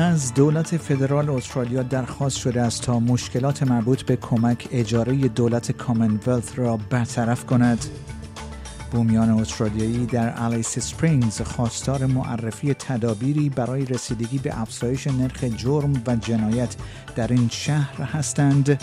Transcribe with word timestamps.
از 0.00 0.34
دولت 0.34 0.76
فدرال 0.76 1.30
استرالیا 1.30 1.82
درخواست 1.82 2.38
شده 2.38 2.60
است 2.60 2.82
تا 2.82 3.00
مشکلات 3.00 3.62
مربوط 3.62 4.02
به 4.02 4.16
کمک 4.16 4.68
اجاره 4.72 5.28
دولت 5.28 5.72
کامنولث 5.72 6.52
را 6.56 6.76
برطرف 6.76 7.46
کند. 7.46 7.84
بومیان 8.90 9.30
استرالیایی 9.30 10.06
در 10.06 10.42
الیس 10.42 10.78
سپرینگز 10.78 11.42
خواستار 11.42 12.06
معرفی 12.06 12.74
تدابیری 12.74 13.48
برای 13.48 13.84
رسیدگی 13.84 14.38
به 14.38 14.60
افزایش 14.60 15.06
نرخ 15.06 15.44
جرم 15.44 16.02
و 16.06 16.16
جنایت 16.16 16.76
در 17.16 17.28
این 17.28 17.48
شهر 17.52 18.02
هستند 18.02 18.82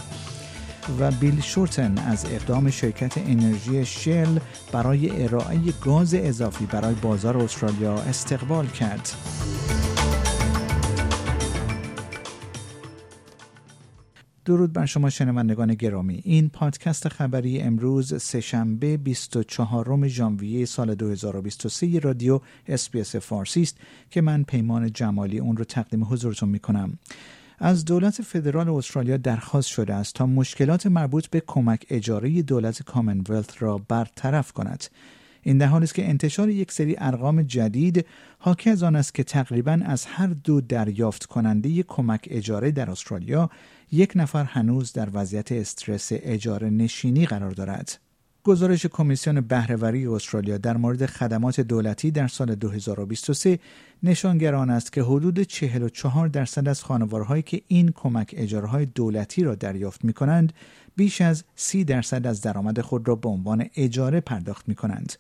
و 1.00 1.12
بیل 1.12 1.42
شورتن 1.42 1.98
از 1.98 2.26
اقدام 2.26 2.70
شرکت 2.70 3.18
انرژی 3.18 3.86
شل 3.86 4.40
برای 4.72 5.24
ارائه 5.24 5.60
گاز 5.86 6.14
اضافی 6.14 6.66
برای 6.66 6.94
بازار 6.94 7.38
استرالیا 7.38 7.94
استقبال 7.94 8.68
کرد. 8.68 9.10
درود 14.48 14.74
بر 14.74 14.86
شما 14.86 15.10
شنوندگان 15.10 15.74
گرامی. 15.74 16.22
این 16.24 16.50
پادکست 16.50 17.08
خبری 17.08 17.60
امروز 17.62 18.22
سهشنبه 18.22 18.98
24 18.98 20.08
ژانویه 20.08 20.66
سال 20.66 20.96
2023 20.96 22.00
رادیو 22.00 22.40
اسپیس 22.68 23.16
فارسی 23.16 23.62
است 23.62 23.78
که 24.10 24.22
من 24.22 24.44
پیمان 24.44 24.92
جمالی 24.92 25.40
اون 25.40 25.58
رو 25.58 25.64
تقدیم 25.64 26.04
حضورتون 26.04 26.50
می 26.50 26.60
کنم 26.60 27.00
از 27.60 27.86
دولت 27.86 28.22
فدرال 28.22 28.70
استرالیا 28.70 29.18
درخواست 29.18 29.68
شده 29.68 29.94
است 29.94 30.16
تا 30.16 30.26
مشکلات 30.26 30.88
مربوط 30.88 31.28
به 31.28 31.44
کمک 31.48 31.86
اجاره 31.90 32.42
دولت 32.42 32.84
کامنولث 32.84 33.50
را 33.60 33.78
برطرف 33.78 34.52
کند. 34.52 34.84
این 35.42 35.58
در 35.58 35.68
حالی 35.68 35.84
است 35.84 35.96
که 35.96 36.10
انتشار 36.10 36.50
یک 36.50 36.72
سری 36.72 36.96
ارقام 36.98 37.42
جدید 37.42 38.06
حاکی 38.40 38.70
از 38.70 38.84
آن 38.84 38.96
است 38.96 39.14
که 39.14 39.24
تقریبا 39.24 39.80
از 39.86 40.06
هر 40.06 40.28
دو 40.28 40.62
دریافت 40.62 41.26
کننده 41.26 41.84
کمک 41.84 42.28
اجاره 42.32 42.72
در 42.72 42.92
استرالیا 42.92 43.50
یک 43.92 44.12
نفر 44.16 44.44
هنوز 44.44 44.94
در 44.94 45.10
وضعیت 45.14 45.52
استرس 45.52 46.10
اجاره 46.12 46.70
نشینی 46.70 47.26
قرار 47.26 47.52
دارد. 47.52 48.00
گزارش 48.44 48.86
کمیسیون 48.86 49.42
بهرهوری 49.42 50.08
استرالیا 50.08 50.58
در 50.58 50.78
مورد 50.78 51.06
خدمات 51.06 51.62
دولتی 51.62 52.12
در 52.12 52.28
سال 52.28 52.56
2023 52.56 53.60
نشانگران 54.04 54.70
است 54.70 54.94
که 54.94 55.04
حدود 55.04 55.40
44 55.40 56.28
درصد 56.28 56.68
از 56.68 56.84
خانوارهایی 56.84 57.42
که 57.42 57.62
این 57.68 57.92
کمک 57.92 58.34
اجاره 58.38 58.68
های 58.68 58.86
دولتی 58.86 59.44
را 59.44 59.56
دریافت 59.56 60.06
می 60.06 60.14
کنند 60.14 60.54
بیش 60.96 61.22
از 61.22 61.44
30 61.56 61.84
درصد 61.84 62.28
از 62.28 62.42
درآمد 62.42 62.82
خود 62.82 63.08
را 63.08 63.16
به 63.16 63.30
عنوان 63.30 63.70
اجاره 63.76 64.20
پرداخت 64.20 64.68
می 64.70 64.76
کنند. 64.76 65.14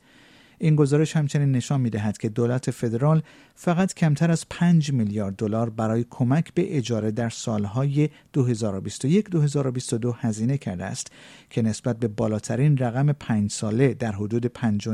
این 0.59 0.75
گزارش 0.75 1.15
همچنین 1.15 1.51
نشان 1.51 1.81
می 1.81 1.89
دهد 1.89 2.17
که 2.17 2.29
دولت 2.29 2.71
فدرال 2.71 3.21
فقط 3.55 3.93
کمتر 3.93 4.31
از 4.31 4.45
5 4.49 4.93
میلیارد 4.93 5.35
دلار 5.35 5.69
برای 5.69 6.05
کمک 6.09 6.53
به 6.53 6.77
اجاره 6.77 7.11
در 7.11 7.29
سالهای 7.29 8.09
2021-2022 8.37 10.15
هزینه 10.19 10.57
کرده 10.57 10.85
است 10.85 11.11
که 11.49 11.61
نسبت 11.61 11.99
به 11.99 12.07
بالاترین 12.07 12.77
رقم 12.77 13.11
5 13.11 13.51
ساله 13.51 13.93
در 13.93 14.11
حدود 14.11 14.45
5.5 14.45 14.93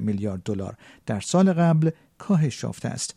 میلیارد 0.00 0.42
دلار 0.42 0.76
در 1.06 1.20
سال 1.20 1.52
قبل 1.52 1.90
کاهش 2.18 2.62
یافته 2.62 2.88
است. 2.88 3.14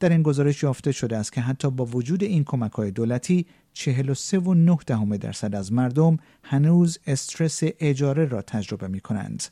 در 0.00 0.08
این 0.08 0.22
گزارش 0.22 0.62
یافته 0.62 0.92
شده 0.92 1.16
است 1.16 1.32
که 1.32 1.40
حتی 1.40 1.70
با 1.70 1.84
وجود 1.84 2.22
این 2.22 2.44
کمک 2.44 2.72
های 2.72 2.90
دولتی 2.90 3.46
43.9 3.74 5.18
درصد 5.18 5.54
از 5.54 5.72
مردم 5.72 6.16
هنوز 6.42 6.98
استرس 7.06 7.60
اجاره 7.62 8.24
را 8.24 8.42
تجربه 8.42 8.88
می 8.88 9.00
کنند. 9.00 9.42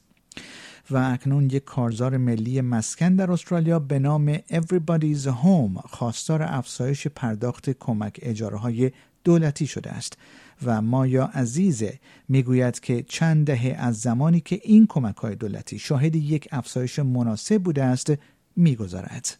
و 0.90 0.96
اکنون 0.96 1.44
یک 1.44 1.64
کارزار 1.64 2.16
ملی 2.16 2.60
مسکن 2.60 3.16
در 3.16 3.32
استرالیا 3.32 3.78
به 3.78 3.98
نام 3.98 4.34
Everybody's 4.34 5.26
Home 5.26 5.86
خواستار 5.86 6.42
افزایش 6.42 7.06
پرداخت 7.06 7.70
کمک 7.70 8.18
اجاره 8.22 8.56
های 8.56 8.90
دولتی 9.24 9.66
شده 9.66 9.90
است 9.90 10.18
و 10.66 10.82
مایا 10.82 11.30
عزیزه 11.34 11.98
می‌گوید 12.28 12.80
که 12.80 13.02
چند 13.02 13.46
دهه 13.46 13.76
از 13.78 14.00
زمانی 14.00 14.40
که 14.40 14.60
این 14.62 14.86
کمک 14.86 15.16
های 15.16 15.34
دولتی 15.34 15.78
شاهد 15.78 16.16
یک 16.16 16.48
افزایش 16.52 16.98
مناسب 16.98 17.62
بوده 17.62 17.84
است 17.84 18.12
می‌گذارد. 18.56 19.38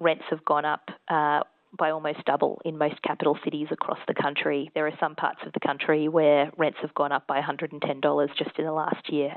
rents 0.00 0.24
have 0.30 0.44
gone 0.44 0.64
up 0.64 0.84
uh, 1.08 1.40
by 1.82 1.90
almost 1.90 2.24
double 2.32 2.54
in 2.64 2.74
most 2.78 2.98
capital 3.02 3.34
cities 3.44 3.68
across 3.70 3.98
the 4.08 4.14
country. 4.24 4.70
There 4.74 4.86
are 4.90 4.98
some 5.04 5.14
parts 5.14 5.42
of 5.46 5.52
the 5.56 5.60
country 5.68 6.02
where 6.16 6.50
rents 6.62 6.78
have 6.82 6.94
gone 6.94 7.12
up 7.16 7.24
by 7.32 7.38
$110 7.40 8.38
just 8.42 8.54
in 8.58 8.64
the 8.64 8.76
last 8.84 9.04
year. 9.16 9.32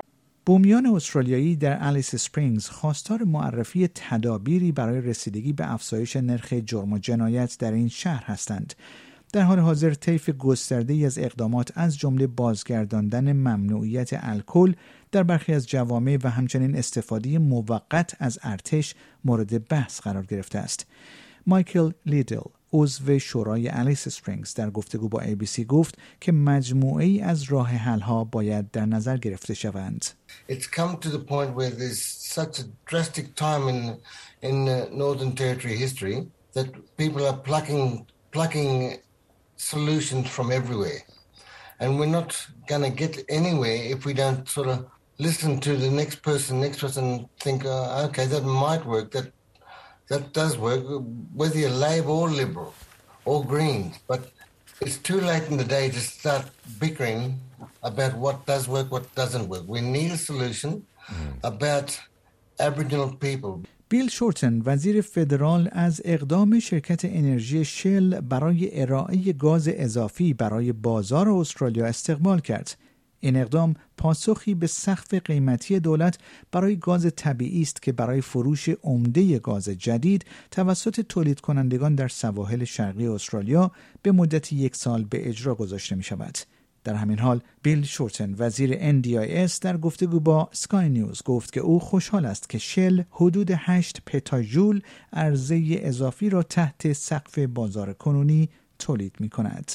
بومیان 0.46 0.86
استرالیایی 0.86 1.56
در 1.56 1.78
الیس 1.80 2.16
سپرینگز 2.16 2.70
خواستار 2.70 3.22
معرفی 3.22 3.88
تدابیری 3.88 4.72
برای 4.72 5.00
رسیدگی 5.00 5.52
به 5.52 5.72
افزایش 5.72 6.16
نرخ 6.16 6.52
جرم 6.52 6.92
و 6.92 6.98
جنایت 6.98 7.56
در 7.58 7.72
این 7.72 7.88
شهر 7.88 8.24
هستند. 8.24 8.74
در 9.32 9.42
حال 9.42 9.58
حاضر 9.58 9.94
طیف 9.94 10.30
گسترده 10.30 10.92
ای 10.92 11.06
از 11.06 11.18
اقدامات 11.18 11.72
از 11.74 11.98
جمله 11.98 12.26
بازگرداندن 12.26 13.32
ممنوعیت 13.32 14.10
الکل 14.12 14.72
در 15.12 15.22
برخی 15.22 15.54
از 15.54 15.68
جوامع 15.68 16.18
و 16.24 16.30
همچنین 16.30 16.76
استفاده 16.76 17.38
موقت 17.38 18.16
از 18.18 18.38
ارتش 18.42 18.94
مورد 19.24 19.68
بحث 19.68 20.00
قرار 20.00 20.26
گرفته 20.26 20.58
است. 20.58 20.86
مایکل 21.46 21.90
لیدل 22.06 22.40
عضو 22.72 23.18
شورای 23.18 23.68
الیس 23.68 24.08
سپرینگز 24.08 24.54
در 24.54 24.70
گفتگو 24.70 25.08
با 25.08 25.20
ABC 25.20 25.60
گفت 25.60 25.94
که 26.20 26.32
مجموعه 26.32 27.04
ای 27.04 27.20
از 27.20 27.42
راه 27.42 27.68
حل 27.68 28.00
ها 28.00 28.24
باید 28.24 28.70
در 28.70 28.86
نظر 28.86 29.16
گرفته 29.16 29.54
شوند. 29.54 30.04
It's 30.48 30.66
come 30.66 30.96
to 30.96 31.08
the 31.08 31.18
point 31.18 31.54
where 31.56 31.70
there's 31.70 32.02
such 32.38 32.60
a 32.60 32.64
drastic 32.90 33.26
time 33.34 33.64
in 33.72 33.80
in 34.48 34.56
Northern 35.02 35.32
Territory 35.34 35.76
history 35.84 36.16
that 36.54 36.68
people 36.96 37.22
are 37.30 37.38
plucking 37.48 38.06
plucking 38.32 38.98
solutions 39.56 40.26
from 40.28 40.50
everywhere. 40.60 41.00
And 41.80 41.98
we're 41.98 42.16
not 42.20 42.30
going 42.68 42.82
to 42.82 42.90
get 42.90 43.24
anywhere 43.28 43.78
if 43.94 44.04
we 44.06 44.12
don't 44.12 44.48
sort 44.48 44.68
of 44.68 44.86
listen 45.18 45.60
to 45.60 45.76
the 45.76 45.90
next 45.90 46.22
person, 46.22 46.60
next 46.60 46.80
person, 46.80 47.28
think, 47.38 47.64
uh, 47.64 48.06
okay, 48.06 48.26
that 48.26 48.44
might 48.44 48.84
work, 48.86 49.10
that 49.12 49.32
that 50.09 50.33
does 50.33 50.57
work, 50.57 50.83
whether 51.33 51.57
you're 51.57 51.69
Labor 51.69 52.09
or 52.09 52.29
Liberal 52.29 52.73
or 53.25 53.43
Greens. 53.43 53.95
But 54.07 54.31
it's 54.81 54.97
too 54.97 55.19
late 55.19 55.45
in 55.51 55.57
the 55.57 55.69
day 55.77 55.89
to 55.89 55.99
start 55.99 56.45
bickering 56.79 57.39
about 57.83 58.13
what 58.15 58.45
does 58.45 58.67
work, 58.67 58.91
what 58.91 59.05
doesn't 59.15 59.47
work. 59.47 59.63
We 59.67 59.81
need 59.81 60.11
a 60.11 60.17
solution 60.17 60.85
mm. 61.07 61.33
about 61.43 61.99
Aboriginal 62.59 63.09
people. 63.15 63.63
بیل 63.89 64.09
شورتن 64.09 64.61
وزیر 64.65 65.01
فدرال 65.01 65.69
از 65.71 66.01
اقدام 66.05 66.59
شرکت 66.59 67.05
انرژی 67.05 67.65
شل 67.65 68.19
برای 68.19 68.81
ارائه 68.81 69.33
گاز 69.33 69.69
اضافی 69.71 70.33
برای 70.33 70.71
بازار 70.71 71.29
استرالیا 71.29 71.85
استقبال 71.85 72.39
کرد 72.39 72.77
این 73.20 73.36
اقدام 73.36 73.74
پاسخی 73.96 74.54
به 74.54 74.66
سقف 74.66 75.14
قیمتی 75.14 75.80
دولت 75.80 76.18
برای 76.52 76.76
گاز 76.76 77.12
طبیعی 77.16 77.62
است 77.62 77.82
که 77.82 77.92
برای 77.92 78.20
فروش 78.20 78.68
عمده 78.68 79.38
گاز 79.38 79.68
جدید 79.68 80.24
توسط 80.50 81.00
تولید 81.00 81.40
کنندگان 81.40 81.94
در 81.94 82.08
سواحل 82.08 82.64
شرقی 82.64 83.06
استرالیا 83.06 83.70
به 84.02 84.12
مدت 84.12 84.52
یک 84.52 84.76
سال 84.76 85.04
به 85.04 85.28
اجرا 85.28 85.54
گذاشته 85.54 85.96
می 85.96 86.02
شود. 86.02 86.38
در 86.84 86.94
همین 86.94 87.18
حال 87.18 87.40
بیل 87.62 87.82
شورتن 87.82 88.34
وزیر 88.38 89.00
NDIS 89.00 89.58
در 89.60 89.76
گفتگو 89.76 90.20
با 90.20 90.48
سکای 90.52 90.88
نیوز 90.88 91.22
گفت 91.22 91.52
که 91.52 91.60
او 91.60 91.80
خوشحال 91.80 92.26
است 92.26 92.50
که 92.50 92.58
شل 92.58 93.02
حدود 93.10 93.50
8 93.54 94.02
پتاژول 94.06 94.80
عرضه 95.12 95.64
اضافی 95.68 96.30
را 96.30 96.42
تحت 96.42 96.92
سقف 96.92 97.38
بازار 97.38 97.92
کنونی 97.92 98.48
تولید 98.78 99.16
می 99.20 99.28
کند. 99.28 99.72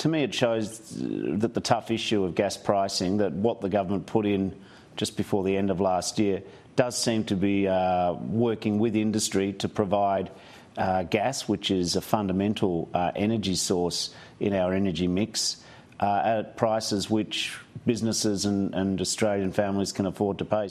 To 0.00 0.08
me, 0.08 0.22
it 0.22 0.34
shows 0.34 0.78
that 0.98 1.52
the 1.52 1.60
tough 1.60 1.90
issue 1.90 2.24
of 2.24 2.34
gas 2.34 2.56
pricing, 2.56 3.18
that 3.18 3.32
what 3.32 3.60
the 3.60 3.68
government 3.68 4.06
put 4.06 4.24
in 4.24 4.56
just 4.96 5.14
before 5.14 5.44
the 5.44 5.54
end 5.54 5.70
of 5.70 5.78
last 5.78 6.18
year, 6.18 6.42
does 6.74 6.96
seem 6.96 7.22
to 7.24 7.36
be 7.36 7.68
uh, 7.68 8.14
working 8.14 8.78
with 8.78 8.96
industry 8.96 9.52
to 9.52 9.68
provide 9.68 10.30
uh, 10.78 11.02
gas, 11.02 11.46
which 11.46 11.70
is 11.70 11.96
a 11.96 12.00
fundamental 12.00 12.88
uh, 12.94 13.12
energy 13.14 13.54
source 13.54 14.14
in 14.40 14.54
our 14.54 14.72
energy 14.72 15.06
mix, 15.06 15.62
uh, 16.00 16.22
at 16.24 16.56
prices 16.56 17.10
which 17.10 17.58
businesses 17.84 18.46
and, 18.46 18.74
and 18.74 19.02
Australian 19.02 19.52
families 19.52 19.92
can 19.92 20.06
afford 20.06 20.38
to 20.38 20.46
pay. 20.46 20.70